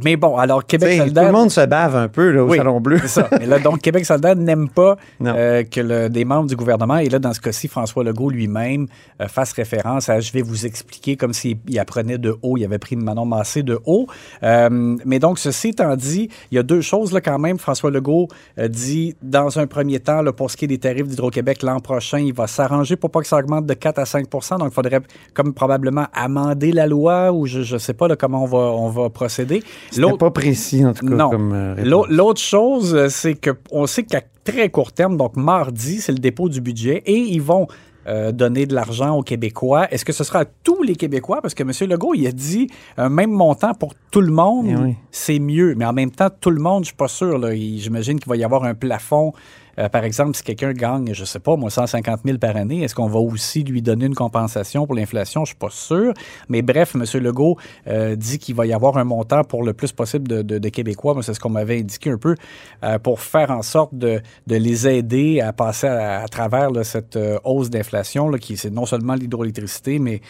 Mais 0.01 0.15
bon, 0.15 0.38
alors 0.38 0.65
Québec 0.65 1.01
sais, 1.01 1.09
Tout 1.09 1.19
le 1.19 1.31
monde 1.31 1.50
se 1.51 1.65
bave 1.65 1.95
un 1.95 2.07
peu 2.07 2.30
là, 2.31 2.44
au 2.44 2.50
Oui, 2.50 2.57
Salon 2.57 2.80
Bleu. 2.80 3.00
C'est 3.01 3.07
ça. 3.07 3.27
Mais 3.39 3.45
là, 3.47 3.59
donc, 3.59 3.80
Québec 3.81 4.06
solidaire 4.06 4.36
n'aime 4.36 4.69
pas 4.69 4.97
euh, 5.25 5.63
que 5.63 5.81
le- 5.81 6.09
des 6.09 6.25
membres 6.25 6.47
du 6.47 6.56
gouvernement, 6.56 6.97
et 6.97 7.09
là, 7.09 7.18
dans 7.19 7.33
ce 7.33 7.41
cas-ci, 7.41 7.68
François 7.68 8.03
Legault 8.03 8.30
lui-même, 8.30 8.88
euh, 9.19 9.27
fasse 9.27 9.51
référence 9.51 10.07
à 10.09 10.19
je 10.19 10.31
vais 10.31 10.44
vous 10.44 10.65
expliquer 10.65 11.15
comme 11.18 11.33
s'il 11.33 11.57
il 11.68 11.80
apprenait 11.80 12.18
de 12.19 12.38
haut, 12.44 12.56
il 12.57 12.63
avait 12.63 12.77
pris 12.77 12.95
Manon 12.95 13.25
Massé 13.25 13.63
de 13.63 13.80
haut. 13.86 14.06
Euh, 14.44 14.95
mais 15.06 15.18
donc, 15.19 15.39
ceci 15.39 15.69
étant 15.69 15.95
dit, 15.95 16.30
il 16.51 16.56
y 16.56 16.59
a 16.59 16.63
deux 16.63 16.81
choses 16.81 17.12
là 17.12 17.19
quand 17.19 17.39
même. 17.39 17.57
François 17.57 17.89
Legault 17.91 18.27
euh, 18.59 18.68
dit, 18.68 19.15
dans 19.24 19.57
un 19.59 19.65
premier 19.68 20.00
temps, 20.00 20.21
là, 20.21 20.31
pour 20.31 20.51
ce 20.51 20.57
qui 20.57 20.65
est 20.65 20.69
des 20.69 20.77
tarifs 20.77 21.07
d'Hydro-Québec, 21.07 21.63
l'an 21.63 21.80
prochain, 21.80 22.19
il 22.19 22.33
va 22.33 22.45
s'arranger 22.47 22.95
pour 22.95 23.09
pas 23.09 23.21
que 23.21 23.27
ça 23.27 23.38
augmente 23.38 23.65
de 23.65 23.74
4 23.74 23.97
à 24.00 24.03
5% 24.03 24.59
Donc, 24.59 24.68
il 24.69 24.74
faudrait 24.74 25.01
comme 25.33 25.53
probablement 25.53 26.06
amender 26.13 26.71
la 26.71 26.86
loi 26.86 27.31
ou 27.31 27.47
je 27.47 27.74
ne 27.74 27.80
sais 27.80 27.94
pas 27.94 28.07
là, 28.07 28.15
comment 28.15 28.44
on 28.44 28.47
va, 28.47 28.57
on 28.57 28.89
va 28.89 29.09
procéder. 29.09 29.63
C'était 29.91 30.18
pas 30.18 30.31
précis, 30.31 30.86
en 30.86 30.94
tout 30.94 31.06
cas, 31.06 31.15
non. 31.15 31.30
comme 31.30 31.51
euh, 31.53 32.06
L'autre 32.09 32.41
chose, 32.41 32.94
euh, 32.95 33.09
c'est 33.09 33.36
qu'on 33.36 33.86
sait 33.88 34.03
qu'à 34.03 34.21
très 34.44 34.69
court 34.69 34.91
terme, 34.91 35.18
donc 35.18 35.36
mardi, 35.36 36.01
c'est 36.01 36.12
le 36.12 36.19
dépôt 36.19 36.50
du 36.50 36.62
budget 36.62 37.03
et 37.06 37.18
ils 37.18 37.41
vont 37.41 37.68
euh, 38.07 38.31
donner 38.31 38.65
de 38.65 38.74
l'argent 38.74 39.15
aux 39.18 39.21
Québécois. 39.24 39.88
Est-ce 39.91 40.06
que 40.06 40.13
ce 40.13 40.24
sera 40.24 40.39
à 40.39 40.45
tous 40.45 40.81
les 40.83 40.95
Québécois? 40.95 41.41
Parce 41.41 41.53
que 41.53 41.63
M. 41.63 41.71
Legault, 41.89 42.13
il 42.15 42.25
a 42.27 42.31
dit 42.31 42.68
un 42.97 43.09
même 43.09 43.31
montant 43.31 43.74
pour 43.74 43.94
tout 44.09 44.21
le 44.21 44.31
monde, 44.31 44.68
Eh 44.69 44.75
oui. 44.75 44.95
c'est 45.12 45.38
mieux. 45.39 45.75
Mais 45.75 45.86
en 45.86 45.94
même 45.94 46.09
temps, 46.12 46.30
tout 46.41 46.50
le 46.50 46.62
monde, 46.62 46.83
je 46.83 46.88
suis 46.88 46.95
pas 46.95 47.07
sûr. 47.07 47.39
J'imagine 47.51 48.19
qu'il 48.19 48.30
va 48.30 48.38
y 48.38 48.44
avoir 48.44 48.63
un 48.63 48.74
plafond. 48.74 49.33
Euh, 49.80 49.90
par 49.90 50.04
exemple, 50.04 50.36
si 50.36 50.44
quelqu'un 50.44 50.74
gagne, 50.74 51.14
je 51.14 51.26
sais 51.26 51.40
pas, 51.40 51.56
moi, 51.56 51.70
150 51.70 52.22
000 52.26 52.38
par 52.38 52.56
année, 52.56 52.84
est-ce 52.84 52.96
qu'on 52.96 53.08
va 53.08 53.20
aussi 53.20 53.64
lui 53.64 53.81
donner 53.81 54.06
une 54.06 54.16
compensation 54.16 54.86
pour 54.86 54.96
l'inflation? 54.96 55.46
Je 55.46 55.50
suis 55.50 55.58
pas 55.58 55.70
sûr. 55.70 56.14
Mais 56.50 56.62
bref, 56.62 56.96
M. 56.96 57.04
Legault 57.22 57.58
euh, 57.88 58.16
dit 58.16 58.40
qu'il 58.40 58.56
va 58.56 58.66
y 58.66 58.74
avoir 58.74 58.98
un 58.98 59.04
montant 59.04 59.44
pour 59.44 59.64
le 59.64 59.74
plus 59.74 59.92
possible 59.92 60.28
de, 60.28 60.70
Québécois. 60.70 61.14
Moi, 61.14 61.24
c'est 61.24 61.34
ce 61.34 61.40
qu'on 61.40 61.50
m'avait 61.50 61.80
indiqué 61.80 62.12
un 62.12 62.18
peu 62.18 62.36
euh, 62.84 63.00
pour 63.00 63.22
faire 63.22 63.50
en 63.50 63.64
sorte 63.64 63.96
de, 63.96 64.22
les 64.48 64.88
aider 64.88 65.42
à 65.42 65.54
passer 65.54 65.88
à, 65.88 66.25
travers 66.30 66.70
cette 66.84 67.18
hausse 67.44 67.70
d'inflation, 67.70 68.32
qui 68.34 68.58
c'est 68.58 68.70
non 68.70 68.86
seulement 68.86 69.16
l'hydroélectricité, 69.16 70.00
mais 70.00 70.22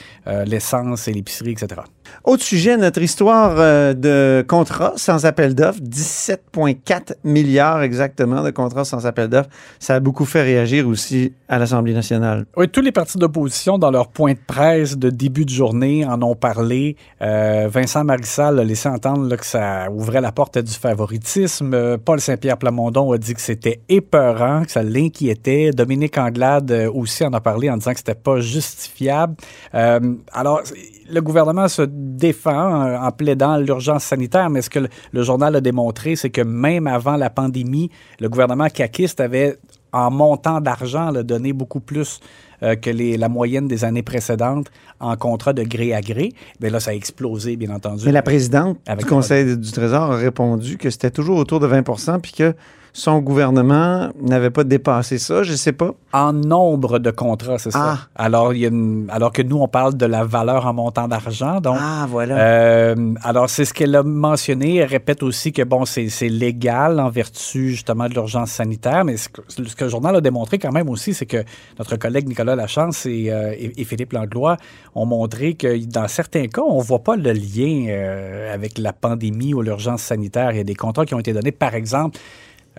l'essence 0.46 1.08
et 1.08 1.14
l'épicerie, 1.14 1.52
etc. 1.52 1.82
Autre 2.24 2.44
sujet, 2.44 2.78
notre 2.78 3.02
histoire 3.02 3.56
euh, 3.58 3.94
de 3.94 4.46
contrats 4.48 4.94
sans 4.98 5.26
appel 5.26 5.56
d'offres, 5.56 5.80
17,4 5.82 7.16
milliards 7.24 7.82
exactement 7.82 8.44
de 8.44 8.52
contrats 8.52 8.86
sans 8.86 9.06
appel 9.06 9.30
d'offres. 9.30 9.50
Ça 9.80 9.96
a 9.96 10.00
beaucoup 10.00 10.26
fait 10.26 10.44
réagir 10.44 10.88
aussi 10.88 11.34
à 11.48 11.58
l'Assemblée 11.58 11.94
nationale. 11.94 12.46
Oui, 12.58 12.68
tous 12.68 12.82
les 12.82 12.92
partis 12.92 13.18
d'opposition, 13.18 13.78
dans 13.78 13.92
leur 13.92 14.10
point 14.10 14.34
de 14.34 14.40
presse 14.46 14.98
de 14.98 15.10
début 15.10 15.46
de 15.46 15.50
journée, 15.50 16.06
en 16.06 16.22
ont 16.22 16.36
parlé. 16.36 16.98
Euh, 17.22 17.68
Vincent 17.72 18.04
Marissal 18.04 18.60
a 18.60 18.64
laissé 18.64 18.90
entendre 18.90 19.28
là, 19.28 19.38
que 19.38 19.46
ça 19.46 19.90
ouvrait 19.90 20.22
la 20.22 20.32
porte 20.32 20.58
à 20.58 20.62
du 20.62 20.74
favoritisme. 20.74 21.74
Euh, 21.74 21.98
Paul 22.04 22.20
Saint-Pierre 22.20 22.58
Plamondon 22.58 23.12
a 23.12 23.18
dit 23.18 23.34
que 23.34 23.42
c'était 23.42 23.80
épeurant, 23.88 24.66
que 24.66 24.72
ça 24.72 24.84
l'inquiétait. 24.84 25.72
Dominique 25.72 26.18
Anglade 26.18 26.90
aussi 26.94 27.26
en 27.26 27.34
a 27.34 27.40
parlé 27.42 27.70
en 27.70 27.78
disant 27.78 27.92
que 27.92 28.00
c'était 28.00 28.14
pas 28.16 28.40
justifiable. 28.40 29.36
Alors, 29.74 30.62
le 31.10 31.22
gouvernement 31.22 31.68
se 31.68 31.82
défend 31.82 32.86
euh, 32.86 32.98
en 32.98 33.12
plaidant 33.12 33.58
l'urgence 33.58 34.04
sanitaire, 34.04 34.50
mais 34.50 34.62
ce 34.62 34.70
que 34.70 34.80
le, 34.80 34.90
le 35.12 35.24
journal 35.24 35.56
a 35.56 35.62
démontré, 35.62 36.16
c'est 36.16 36.30
que 36.30 36.42
même 36.42 36.88
avant 36.88 37.16
la 37.16 37.30
pandémie, 37.30 37.90
le 38.20 38.30
gouvernement 38.30 38.68
caquiste 38.68 39.20
avait, 39.20 39.58
en 39.92 40.12
montant 40.12 40.62
d'argent, 40.62 41.12
donné 41.24 41.54
beaucoup 41.54 41.80
plus 41.80 42.20
euh, 42.62 42.76
que 42.76 42.90
les, 42.90 43.18
la 43.18 43.30
moyenne 43.30 43.68
des 43.68 43.86
années 43.86 44.04
précédentes 44.04 44.70
en 45.00 45.16
contrat 45.16 45.54
de 45.54 45.64
gré 45.64 45.94
à 45.94 46.02
gré. 46.02 46.34
Mais 46.60 46.70
là, 46.70 46.80
ça 46.80 46.92
a 46.92 46.94
explosé, 46.94 47.56
bien 47.56 47.72
entendu. 47.72 48.06
Mais 48.06 48.12
la 48.12 48.22
présidente 48.22 48.78
Avec 48.86 49.06
du 49.06 49.10
Conseil 49.10 49.58
du 49.58 49.72
Trésor 49.72 50.12
a 50.12 50.18
répondu 50.18 50.78
que 50.78 50.90
c'était 50.90 51.12
toujours 51.12 51.38
autour 51.38 51.60
de 51.60 51.68
20% 51.68 52.20
puis 52.20 52.34
que 52.34 52.54
son 52.94 53.20
gouvernement 53.20 54.10
n'avait 54.22 54.50
pas 54.50 54.64
dépassé 54.64 55.18
ça, 55.18 55.44
je 55.44 55.54
sais 55.54 55.72
pas. 55.74 55.92
En 56.14 56.34
nombre 56.34 57.00
de 57.00 57.12
contrats, 57.12 57.58
c'est 57.60 57.72
ça. 57.72 57.98
Ah. 57.98 58.24
Alors, 58.24 58.54
il 58.54 58.60
y 58.62 58.66
a 58.66 58.70
une- 58.70 59.08
alors 59.12 59.32
que 59.32 59.42
nous, 59.42 59.58
on 59.58 59.68
parle 59.68 59.96
de 59.96 60.06
la 60.06 60.24
valeur 60.24 60.66
en 60.66 60.74
montant 60.74 61.08
d'argent. 61.08 61.62
Donc, 61.62 61.78
Ah, 61.80 62.08
voilà. 62.10 62.38
Euh, 62.38 63.14
alors, 63.24 63.50
c'est 63.50 63.66
ce 63.66 63.74
qu'elle 63.74 63.96
a 63.96 64.04
mentionné. 64.04 64.78
Elle 64.78 64.90
répète 64.90 65.22
aussi 65.24 65.52
que, 65.54 65.62
bon, 65.64 65.86
c'est 65.86 66.10
c'est 66.10 66.30
légal 66.30 67.00
en 67.00 67.10
vertu, 67.10 67.70
justement, 67.72 68.08
de 68.10 68.14
l'urgence 68.14 68.52
sanitaire. 68.52 69.06
Mais 69.06 69.18
ce 69.18 69.30
que, 69.30 69.42
ce 69.48 69.76
que 69.76 69.84
le 69.84 69.90
journal 69.90 70.16
a 70.16 70.22
démontré 70.22 70.58
quand 70.58 70.72
même 70.72 70.90
aussi, 70.90 71.14
c'est 71.14 71.26
que 71.28 71.44
notre 71.78 71.96
collègue 71.98 72.28
Nicolas 72.28 72.56
Lachance 72.56 73.06
et, 73.06 73.28
euh, 73.32 73.54
et- 73.58 73.80
et 73.82 73.84
Philippe 73.86 74.14
Langlois 74.14 74.58
ont 74.96 75.06
montré 75.06 75.54
que 75.54 75.78
dans 75.86 76.08
certains 76.08 76.48
cas, 76.48 76.62
on 76.62 76.80
ne 76.80 76.84
voit 76.84 77.04
pas 77.04 77.16
le 77.16 77.32
lien 77.32 77.86
euh, 77.90 78.54
avec 78.54 78.78
la 78.80 78.94
pandémie 78.94 79.54
ou 79.54 79.62
l'urgence 79.62 80.02
sanitaire. 80.02 80.52
Il 80.52 80.58
y 80.58 80.62
a 80.62 80.64
des 80.64 80.76
contrats 80.76 81.06
qui 81.06 81.14
ont 81.14 81.20
été 81.20 81.34
donnés, 81.34 81.52
par 81.52 81.76
exemple, 81.76 82.20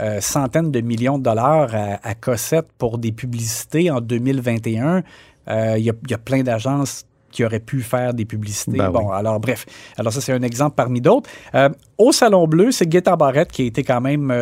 euh, 0.01 0.21
centaines 0.21 0.71
de 0.71 0.81
millions 0.81 1.19
de 1.19 1.25
dollars 1.25 1.75
à, 1.75 1.99
à 2.03 2.15
Cossette 2.15 2.69
pour 2.79 2.99
des 2.99 3.13
publicités 3.13 3.91
en 3.91 4.01
2021. 4.01 5.03
Euh, 5.49 5.75
Il 5.79 5.85
y, 5.85 5.91
a, 5.91 5.93
il 6.05 6.11
y 6.11 6.15
a 6.15 6.19
plein 6.19 6.43
d'agences 6.43 7.05
qui 7.31 7.45
auraient 7.45 7.61
pu 7.61 7.83
faire 7.83 8.13
des 8.13 8.25
publicités. 8.25 8.77
Ben 8.79 8.91
bon, 8.91 9.11
alors 9.11 9.39
bref. 9.39 9.65
Alors 9.97 10.13
ça, 10.13 10.21
c'est 10.21 10.33
un 10.33 10.43
exemple 10.43 10.75
parmi 10.75 11.01
d'autres. 11.01 11.31
Euh, 11.55 11.69
au 11.97 12.11
Salon 12.13 12.47
Bleu, 12.49 12.73
c'est 12.73 12.87
Guetta 12.87 13.15
Barrette 13.15 13.53
qui 13.53 13.63
a 13.63 13.65
été 13.67 13.85
quand 13.85 14.01
même 14.01 14.33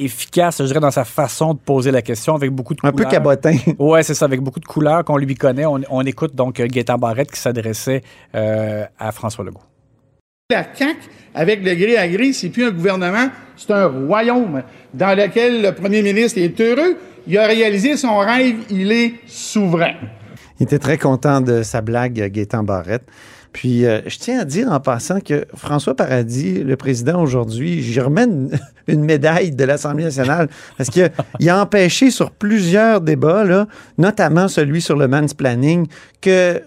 efficace, 0.00 0.58
je 0.58 0.64
dirais, 0.64 0.80
dans 0.80 0.90
sa 0.90 1.04
façon 1.04 1.54
de 1.54 1.58
poser 1.58 1.90
la 1.90 2.02
question 2.02 2.34
avec 2.34 2.50
beaucoup 2.50 2.74
de 2.74 2.80
Un 2.82 2.92
peu 2.92 3.04
cabotin. 3.04 3.56
Ouais, 3.78 4.02
c'est 4.02 4.14
ça, 4.14 4.24
avec 4.24 4.40
beaucoup 4.40 4.60
de 4.60 4.64
couleurs 4.64 5.04
qu'on 5.04 5.16
lui 5.16 5.34
connaît. 5.34 5.66
On, 5.66 5.80
on 5.90 6.02
écoute 6.02 6.34
donc 6.34 6.60
Gaétan 6.60 6.98
Barrette 6.98 7.30
qui 7.30 7.40
s'adressait 7.40 8.02
euh, 8.34 8.84
à 8.98 9.12
François 9.12 9.44
Legault. 9.44 9.60
La 10.50 10.66
CAQ, 10.74 10.96
avec 11.32 11.64
le 11.64 11.74
gré 11.76 11.96
à 11.96 12.08
gré, 12.08 12.32
c'est 12.32 12.48
plus 12.48 12.64
un 12.64 12.72
gouvernement, 12.72 13.28
c'est 13.56 13.72
un 13.72 13.86
royaume 13.86 14.62
dans 14.92 15.16
lequel 15.16 15.62
le 15.62 15.72
premier 15.72 16.02
ministre 16.02 16.38
est 16.38 16.60
heureux 16.60 16.96
Il 17.28 17.38
a 17.38 17.46
réalisé 17.46 17.96
son 17.96 18.18
rêve, 18.18 18.56
il 18.68 18.90
est 18.90 19.14
souverain. 19.26 19.94
Il 20.58 20.64
était 20.64 20.80
très 20.80 20.98
content 20.98 21.40
de 21.40 21.62
sa 21.62 21.82
blague, 21.82 22.14
Gaétan 22.14 22.64
Barrette. 22.64 23.04
Puis, 23.52 23.84
euh, 23.84 24.00
je 24.06 24.18
tiens 24.18 24.40
à 24.40 24.44
dire 24.44 24.70
en 24.70 24.80
passant 24.80 25.20
que 25.20 25.44
François 25.54 25.94
Paradis, 25.94 26.62
le 26.62 26.76
président 26.76 27.22
aujourd'hui, 27.22 27.82
j'y 27.82 28.00
remets 28.00 28.24
une, 28.24 28.50
médaille 29.04 29.52
de 29.52 29.64
l'Assemblée 29.64 30.04
nationale 30.04 30.48
parce 30.76 30.90
qu'il 30.90 31.48
a 31.48 31.62
empêché 31.62 32.10
sur 32.10 32.30
plusieurs 32.30 33.00
débats, 33.00 33.44
là, 33.44 33.66
notamment 33.98 34.48
celui 34.48 34.80
sur 34.80 34.96
le 34.96 35.08
mansplaining, 35.08 35.86
que 36.20 36.60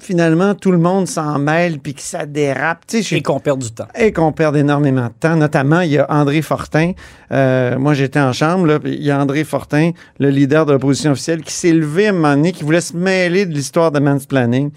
finalement 0.00 0.54
tout 0.54 0.70
le 0.72 0.78
monde 0.78 1.06
s'en 1.06 1.38
mêle 1.38 1.78
puis 1.78 1.94
que 1.94 2.02
ça 2.02 2.26
dérape. 2.26 2.86
Tu 2.86 3.02
sais, 3.02 3.16
Et 3.16 3.22
qu'on 3.22 3.40
perd 3.40 3.58
du 3.60 3.70
temps. 3.70 3.86
et 3.94 4.12
qu'on 4.12 4.32
perd 4.32 4.56
énormément 4.56 5.06
de 5.06 5.12
temps. 5.18 5.36
Notamment, 5.36 5.80
il 5.80 5.92
y 5.92 5.98
a 5.98 6.06
André 6.10 6.42
Fortin. 6.42 6.92
Euh, 7.32 7.78
moi, 7.78 7.94
j'étais 7.94 8.20
en 8.20 8.32
chambre. 8.32 8.66
Là, 8.66 8.78
il 8.84 9.02
y 9.02 9.10
a 9.10 9.20
André 9.20 9.44
Fortin, 9.44 9.92
le 10.18 10.30
leader 10.30 10.66
de 10.66 10.72
l'opposition 10.72 11.12
officielle, 11.12 11.42
qui 11.42 11.52
s'est 11.52 11.72
levé 11.72 12.06
à 12.06 12.10
un 12.10 12.12
moment 12.12 12.34
donné, 12.34 12.52
qui 12.52 12.64
voulait 12.64 12.80
se 12.80 12.96
mêler 12.96 13.46
de 13.46 13.52
l'histoire 13.54 13.90
de 13.92 14.00
mansplaining. 14.00 14.70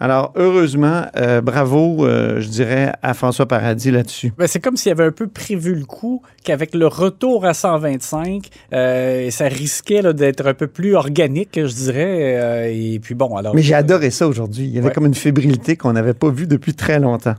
Alors, 0.00 0.32
heureusement, 0.36 1.02
euh, 1.16 1.40
bravo, 1.40 2.06
euh, 2.06 2.40
je 2.40 2.48
dirais, 2.48 2.92
à 3.02 3.14
François 3.14 3.46
Paradis 3.46 3.90
là-dessus. 3.90 4.32
Ben, 4.38 4.46
c'est 4.46 4.60
comme 4.60 4.76
s'il 4.76 4.92
avait 4.92 5.04
un 5.04 5.10
peu 5.10 5.26
prévu 5.26 5.74
le 5.74 5.84
coup, 5.84 6.22
qu'avec 6.44 6.74
le 6.74 6.86
retour 6.86 7.44
à 7.44 7.52
125, 7.54 8.46
euh, 8.72 9.28
ça 9.30 9.46
risquait 9.48 10.02
d'être 10.14 10.46
un 10.46 10.54
peu 10.54 10.68
plus 10.68 10.94
organique, 10.94 11.50
je 11.60 11.74
dirais. 11.74 12.72
et 12.76 12.98
puis 13.00 13.14
bon, 13.16 13.36
alors. 13.36 13.54
Mais 13.54 13.62
j'ai 13.62 13.74
adoré 13.74 14.10
ça 14.10 14.28
aujourd'hui. 14.28 14.66
Il 14.66 14.70
y 14.74 14.78
avait 14.78 14.88
Ouais. 14.88 14.92
comme 14.94 15.06
une 15.06 15.14
fébrilité 15.14 15.76
qu'on 15.76 15.92
n'avait 15.92 16.14
pas 16.14 16.30
vue 16.30 16.46
depuis 16.46 16.74
très 16.74 17.00
longtemps. 17.00 17.34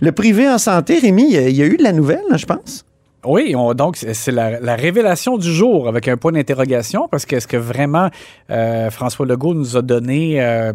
Le 0.00 0.12
privé 0.12 0.46
en 0.48 0.58
santé, 0.58 0.98
Rémi, 0.98 1.26
il 1.32 1.50
y 1.56 1.62
a- 1.62 1.66
eu 1.66 1.76
de 1.78 1.82
la 1.82 1.92
nouvelle, 1.92 2.20
je 2.36 2.44
pense? 2.44 2.84
Oui, 3.26 3.54
on- 3.56 3.72
donc 3.72 3.96
c'est 3.96 4.12
c'est 4.12 4.30
la, 4.32 4.60
la 4.60 4.76
révélation 4.76 5.38
du 5.38 5.50
jour 5.50 5.88
avec 5.88 6.08
un 6.08 6.18
point 6.18 6.32
d'interrogation 6.32 7.08
parce 7.10 7.24
que 7.24 7.36
est-ce 7.36 7.48
que 7.48 7.56
vraiment 7.56 8.10
euh, 8.50 8.90
François 8.90 9.24
Legault 9.24 9.54
nous 9.54 9.78
a 9.78 9.82
donné 9.82 10.42
euh, 10.44 10.74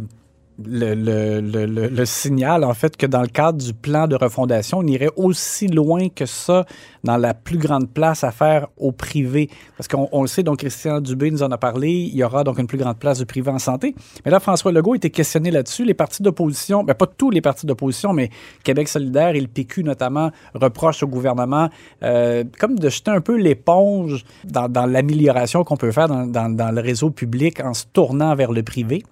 le, 0.65 2.05
signal 2.05 2.63
en 2.63 2.73
fait 2.73 2.97
que 2.97 3.05
dans 3.05 3.21
le 3.21 3.27
cadre 3.27 3.57
du 3.57 3.73
plan 3.73 4.07
de 4.07 4.15
refondation, 4.15 4.79
on 4.79 4.87
irait 4.87 5.11
aussi 5.15 5.67
loin 5.67 6.09
que 6.09 6.25
ça 6.25 6.65
dans 7.03 7.17
la 7.17 7.33
plus 7.33 7.57
grande 7.57 7.89
place 7.89 8.23
à 8.23 8.31
faire 8.31 8.67
au 8.77 8.91
privé 8.91 9.49
parce 9.77 9.87
qu'on 9.87 10.09
on 10.11 10.21
le 10.21 10.27
sait 10.27 10.43
donc 10.43 10.59
Christian 10.59 10.99
Dubé 10.99 11.31
nous 11.31 11.43
en 11.43 11.51
a 11.51 11.57
parlé, 11.57 11.89
il 11.89 12.15
y 12.15 12.23
aura 12.23 12.43
donc 12.43 12.59
une 12.59 12.67
plus 12.67 12.77
grande 12.77 12.97
place 12.97 13.19
du 13.19 13.25
privé 13.25 13.49
en 13.51 13.59
santé. 13.59 13.95
Mais 14.25 14.31
là 14.31 14.39
François 14.39 14.71
Legault 14.71 14.95
était 14.95 15.09
questionné 15.09 15.51
là-dessus, 15.51 15.85
les 15.85 15.93
partis 15.93 16.23
d'opposition, 16.23 16.83
ben 16.83 16.93
pas 16.93 17.07
tous 17.07 17.31
les 17.31 17.41
partis 17.41 17.65
d'opposition 17.65 18.13
mais 18.13 18.29
Québec 18.63 18.87
solidaire 18.87 19.35
et 19.35 19.41
le 19.41 19.47
PQ 19.47 19.83
notamment 19.83 20.31
reprochent 20.53 21.03
au 21.03 21.07
gouvernement 21.07 21.69
euh, 22.03 22.43
comme 22.59 22.77
de 22.77 22.89
jeter 22.89 23.11
un 23.11 23.21
peu 23.21 23.37
l'éponge 23.37 24.25
dans, 24.43 24.69
l'amélioration 24.85 25.63
qu'on 25.63 25.77
peut 25.77 25.91
faire 25.91 26.07
dans 26.07 26.75
le 26.75 26.81
réseau 26.81 27.09
public 27.09 27.61
en 27.61 27.73
se 27.73 27.85
tournant 27.91 28.35
vers 28.35 28.51
le 28.51 28.63
privé. 28.63 29.03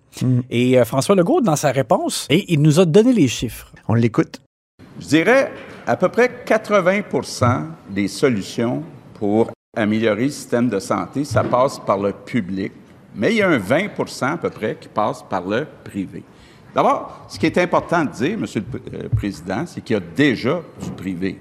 Et 0.49 0.79
euh, 0.79 0.85
François 0.85 1.15
Legault, 1.15 1.41
dans 1.41 1.55
sa 1.55 1.71
réponse, 1.71 2.27
et 2.29 2.51
il 2.51 2.61
nous 2.61 2.79
a 2.79 2.85
donné 2.85 3.13
les 3.13 3.27
chiffres. 3.27 3.71
On 3.87 3.93
l'écoute. 3.93 4.41
Je 4.99 5.07
dirais 5.07 5.51
à 5.85 5.95
peu 5.95 6.09
près 6.09 6.43
80 6.45 7.01
des 7.89 8.07
solutions 8.07 8.83
pour 9.13 9.51
améliorer 9.75 10.25
le 10.25 10.29
système 10.29 10.69
de 10.69 10.79
santé, 10.79 11.23
ça 11.23 11.43
passe 11.43 11.79
par 11.79 11.97
le 11.99 12.11
public, 12.11 12.71
mais 13.15 13.33
il 13.33 13.37
y 13.37 13.41
a 13.41 13.49
un 13.49 13.57
20 13.57 13.89
à 14.21 14.37
peu 14.37 14.49
près 14.49 14.75
qui 14.79 14.87
passe 14.87 15.23
par 15.29 15.47
le 15.47 15.67
privé. 15.83 16.23
D'abord, 16.73 17.25
ce 17.29 17.39
qui 17.39 17.45
est 17.45 17.57
important 17.57 18.03
de 18.05 18.11
dire, 18.11 18.37
Monsieur 18.37 18.63
le 18.71 18.99
euh, 19.05 19.09
Président, 19.15 19.65
c'est 19.65 19.81
qu'il 19.81 19.95
y 19.95 19.97
a 19.97 20.03
déjà 20.15 20.61
du 20.83 20.91
privé. 20.91 21.39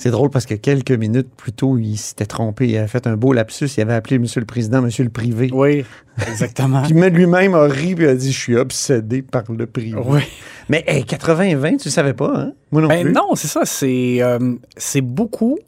C'est 0.00 0.10
drôle 0.10 0.30
parce 0.30 0.46
que 0.46 0.54
quelques 0.54 0.92
minutes 0.92 1.28
plus 1.36 1.52
tôt, 1.52 1.76
il 1.76 1.98
s'était 1.98 2.24
trompé. 2.24 2.66
Il 2.66 2.76
avait 2.78 2.88
fait 2.88 3.06
un 3.06 3.18
beau 3.18 3.34
lapsus. 3.34 3.68
Il 3.76 3.82
avait 3.82 3.92
appelé 3.92 4.18
Monsieur 4.18 4.40
le 4.40 4.46
Président 4.46 4.80
Monsieur 4.80 5.04
le 5.04 5.10
Privé. 5.10 5.50
Oui, 5.52 5.84
exactement. 6.26 6.84
Puis 6.84 6.94
même 6.94 7.14
lui-même 7.14 7.52
a 7.52 7.64
ri 7.64 7.94
et 7.98 8.06
a 8.06 8.14
dit 8.14 8.32
Je 8.32 8.38
suis 8.38 8.56
obsédé 8.56 9.20
par 9.20 9.44
le 9.52 9.66
privé. 9.66 10.00
Oui. 10.02 10.22
Mais 10.70 10.84
hey, 10.86 11.02
80-20, 11.02 11.80
tu 11.80 11.88
le 11.88 11.90
savais 11.90 12.14
pas, 12.14 12.32
hein? 12.34 12.52
Moi 12.72 12.80
non 12.80 12.88
Ben 12.88 13.04
plus. 13.04 13.12
non, 13.12 13.34
c'est 13.34 13.48
ça, 13.48 13.66
c'est 13.66 14.22
euh, 14.22 14.54
c'est 14.74 15.02
beaucoup. 15.02 15.58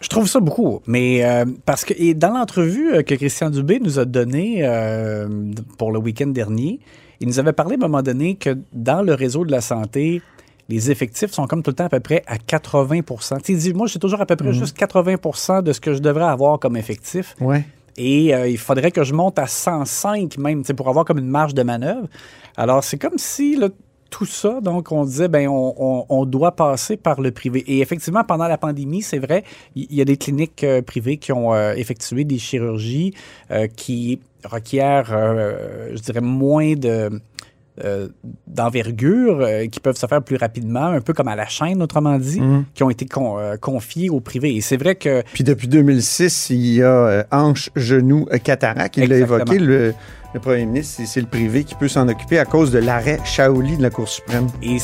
Je 0.00 0.08
trouve 0.08 0.26
ça 0.26 0.40
beaucoup, 0.40 0.80
mais 0.86 1.22
euh, 1.22 1.44
parce 1.66 1.84
que 1.84 1.92
et 1.98 2.14
dans 2.14 2.30
l'entrevue 2.32 2.94
euh, 2.94 3.02
que 3.02 3.14
Christian 3.14 3.50
Dubé 3.50 3.80
nous 3.80 3.98
a 3.98 4.06
donnée 4.06 4.60
euh, 4.62 5.28
pour 5.76 5.92
le 5.92 5.98
week-end 5.98 6.28
dernier, 6.28 6.80
il 7.20 7.28
nous 7.28 7.38
avait 7.38 7.52
parlé 7.52 7.74
à 7.74 7.84
un 7.84 7.86
moment 7.86 8.02
donné 8.02 8.34
que 8.34 8.56
dans 8.72 9.02
le 9.02 9.12
réseau 9.12 9.44
de 9.44 9.52
la 9.52 9.60
santé, 9.60 10.22
les 10.72 10.90
effectifs 10.90 11.32
sont 11.32 11.46
comme 11.46 11.62
tout 11.62 11.70
le 11.70 11.74
temps 11.76 11.84
à 11.84 11.88
peu 11.90 12.00
près 12.00 12.22
à 12.26 12.38
80 12.38 13.00
Tu 13.44 13.54
dit, 13.54 13.74
moi, 13.74 13.86
j'ai 13.86 13.98
toujours 13.98 14.20
à 14.22 14.26
peu 14.26 14.36
près 14.36 14.52
juste 14.54 14.76
80% 14.78 15.62
de 15.62 15.72
ce 15.72 15.80
que 15.80 15.92
je 15.92 15.98
devrais 15.98 16.24
avoir 16.24 16.58
comme 16.58 16.76
effectif. 16.76 17.34
Ouais. 17.40 17.64
Et 17.98 18.34
euh, 18.34 18.48
il 18.48 18.56
faudrait 18.56 18.90
que 18.90 19.04
je 19.04 19.12
monte 19.12 19.38
à 19.38 19.46
105 19.46 20.38
même, 20.38 20.62
pour 20.64 20.88
avoir 20.88 21.04
comme 21.04 21.18
une 21.18 21.28
marge 21.28 21.52
de 21.52 21.62
manœuvre. 21.62 22.08
Alors, 22.56 22.82
c'est 22.82 22.96
comme 22.96 23.18
si 23.18 23.54
là, 23.56 23.68
tout 24.08 24.24
ça, 24.24 24.60
donc 24.62 24.92
on 24.92 25.04
disait, 25.04 25.28
ben, 25.28 25.46
on, 25.48 25.74
on- 25.76 26.06
on 26.08 26.24
doit 26.24 26.52
passer 26.52 26.96
par 26.96 27.20
le 27.20 27.32
privé. 27.32 27.62
Et 27.66 27.80
effectivement, 27.80 28.24
pendant 28.24 28.48
la 28.48 28.56
pandémie, 28.56 29.02
c'est 29.02 29.18
vrai, 29.18 29.44
il 29.74 29.92
y, 29.94 30.00
a 30.00 30.06
des 30.06 30.16
cliniques 30.16 30.64
euh, 30.64 30.80
privées 30.80 31.18
qui 31.18 31.32
ont 31.32 31.52
euh, 31.52 31.74
effectué 31.74 32.24
des 32.24 32.38
chirurgies 32.38 33.12
qui 33.76 34.20
requièrent, 34.44 35.10
je 35.94 36.00
dirais, 36.00 36.20
moins 36.20 36.74
de 36.74 37.10
euh, 37.82 38.08
d'envergure, 38.46 39.40
euh, 39.40 39.66
qui 39.66 39.80
peuvent 39.80 39.96
se 39.96 40.06
faire 40.06 40.22
plus 40.22 40.36
rapidement, 40.36 40.86
un 40.86 41.00
peu 41.00 41.12
comme 41.14 41.28
à 41.28 41.36
la 41.36 41.46
chaîne, 41.46 41.82
autrement 41.82 42.18
dit, 42.18 42.40
Mhm. 42.40 42.64
qui 42.74 42.82
ont 42.82 42.90
été 42.90 43.06
con- 43.06 43.38
euh, 43.38 43.56
confiés 43.56 44.10
au 44.10 44.20
privé. 44.20 44.54
Et 44.54 44.60
c'est 44.60 44.76
vrai 44.76 44.94
que 44.94 45.22
Puis 45.32 45.42
depuis 45.44 45.68
2006, 45.68 46.50
il 46.50 46.66
y 46.74 46.82
a 46.82 47.26
hanche, 47.30 47.70
genou, 47.74 48.26
cataracte. 48.44 48.96
Il 48.98 49.08
l'a 49.08 49.16
évoqué, 49.18 49.58
le, 49.58 49.94
le 50.34 50.40
premier 50.40 50.64
ministre, 50.64 51.02
c'est- 51.04 51.20
le 51.20 51.26
privé 51.26 51.62
qui 51.64 51.74
peut 51.74 51.88
s'en 51.88 52.08
occuper 52.08 52.38
à 52.38 52.44
cause 52.44 52.70
de 52.70 52.78
l'arrêt 52.78 53.20
Shaoli 53.24 53.76
de 53.76 53.82
la 53.82 53.90
Cour 53.90 54.08
suprême. 54.08 54.46
Et 54.62 54.78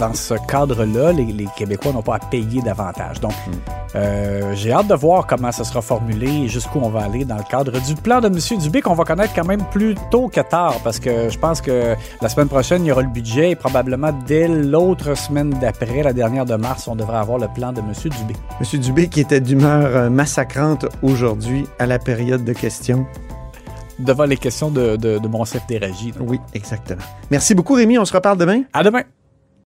dans 0.00 0.14
ce 0.14 0.34
cadre-là, 0.48 1.12
les, 1.12 1.24
les 1.26 1.46
Québécois 1.56 1.92
n'ont 1.92 2.02
pas 2.02 2.16
à 2.16 2.18
payer 2.18 2.62
davantage. 2.62 3.20
Donc, 3.20 3.32
euh, 3.94 4.54
j'ai 4.54 4.72
hâte 4.72 4.86
de 4.88 4.94
voir 4.94 5.26
comment 5.26 5.52
ça 5.52 5.64
sera 5.64 5.82
formulé 5.82 6.28
et 6.44 6.48
jusqu'où 6.48 6.78
on 6.82 6.88
va 6.88 7.00
aller 7.04 7.24
dans 7.24 7.36
le 7.36 7.42
cadre 7.50 7.72
du 7.80 7.94
plan 7.94 8.20
de 8.20 8.28
M. 8.28 8.58
Dubé 8.60 8.80
qu'on 8.80 8.94
va 8.94 9.04
connaître 9.04 9.34
quand 9.34 9.46
même 9.46 9.62
plus 9.70 9.94
tôt 10.10 10.28
que 10.28 10.40
tard 10.40 10.74
parce 10.84 10.98
que 10.98 11.28
je 11.28 11.38
pense 11.38 11.60
que 11.60 11.94
la 12.22 12.28
semaine 12.28 12.48
prochaine, 12.48 12.84
il 12.84 12.88
y 12.88 12.92
aura 12.92 13.02
le 13.02 13.08
budget 13.08 13.50
et 13.50 13.56
probablement 13.56 14.12
dès 14.26 14.48
l'autre 14.48 15.14
semaine 15.16 15.50
d'après, 15.50 16.02
la 16.02 16.12
dernière 16.12 16.44
de 16.46 16.54
mars, 16.56 16.88
on 16.88 16.96
devrait 16.96 17.18
avoir 17.18 17.38
le 17.38 17.48
plan 17.48 17.72
de 17.72 17.80
M. 17.80 17.92
Dubé. 18.04 18.34
Monsieur 18.60 18.78
Dubé 18.78 19.08
qui 19.08 19.20
était 19.20 19.40
d'humeur 19.40 19.86
euh, 19.94 20.10
massacrante 20.10 20.86
aujourd'hui 21.02 21.66
à 21.78 21.86
la 21.86 21.98
période 21.98 22.44
de 22.44 22.52
questions. 22.52 23.06
Devant 23.98 24.24
les 24.24 24.36
questions 24.36 24.70
de, 24.70 24.96
de, 24.96 25.18
de 25.18 25.28
mon 25.28 25.44
chef 25.44 25.66
des 25.66 25.78
régies. 25.78 26.12
Oui, 26.20 26.38
exactement. 26.54 27.02
Merci 27.30 27.54
beaucoup, 27.54 27.74
Rémi. 27.74 27.98
On 27.98 28.04
se 28.04 28.12
reparle 28.12 28.38
demain. 28.38 28.62
À 28.72 28.82
demain! 28.84 29.02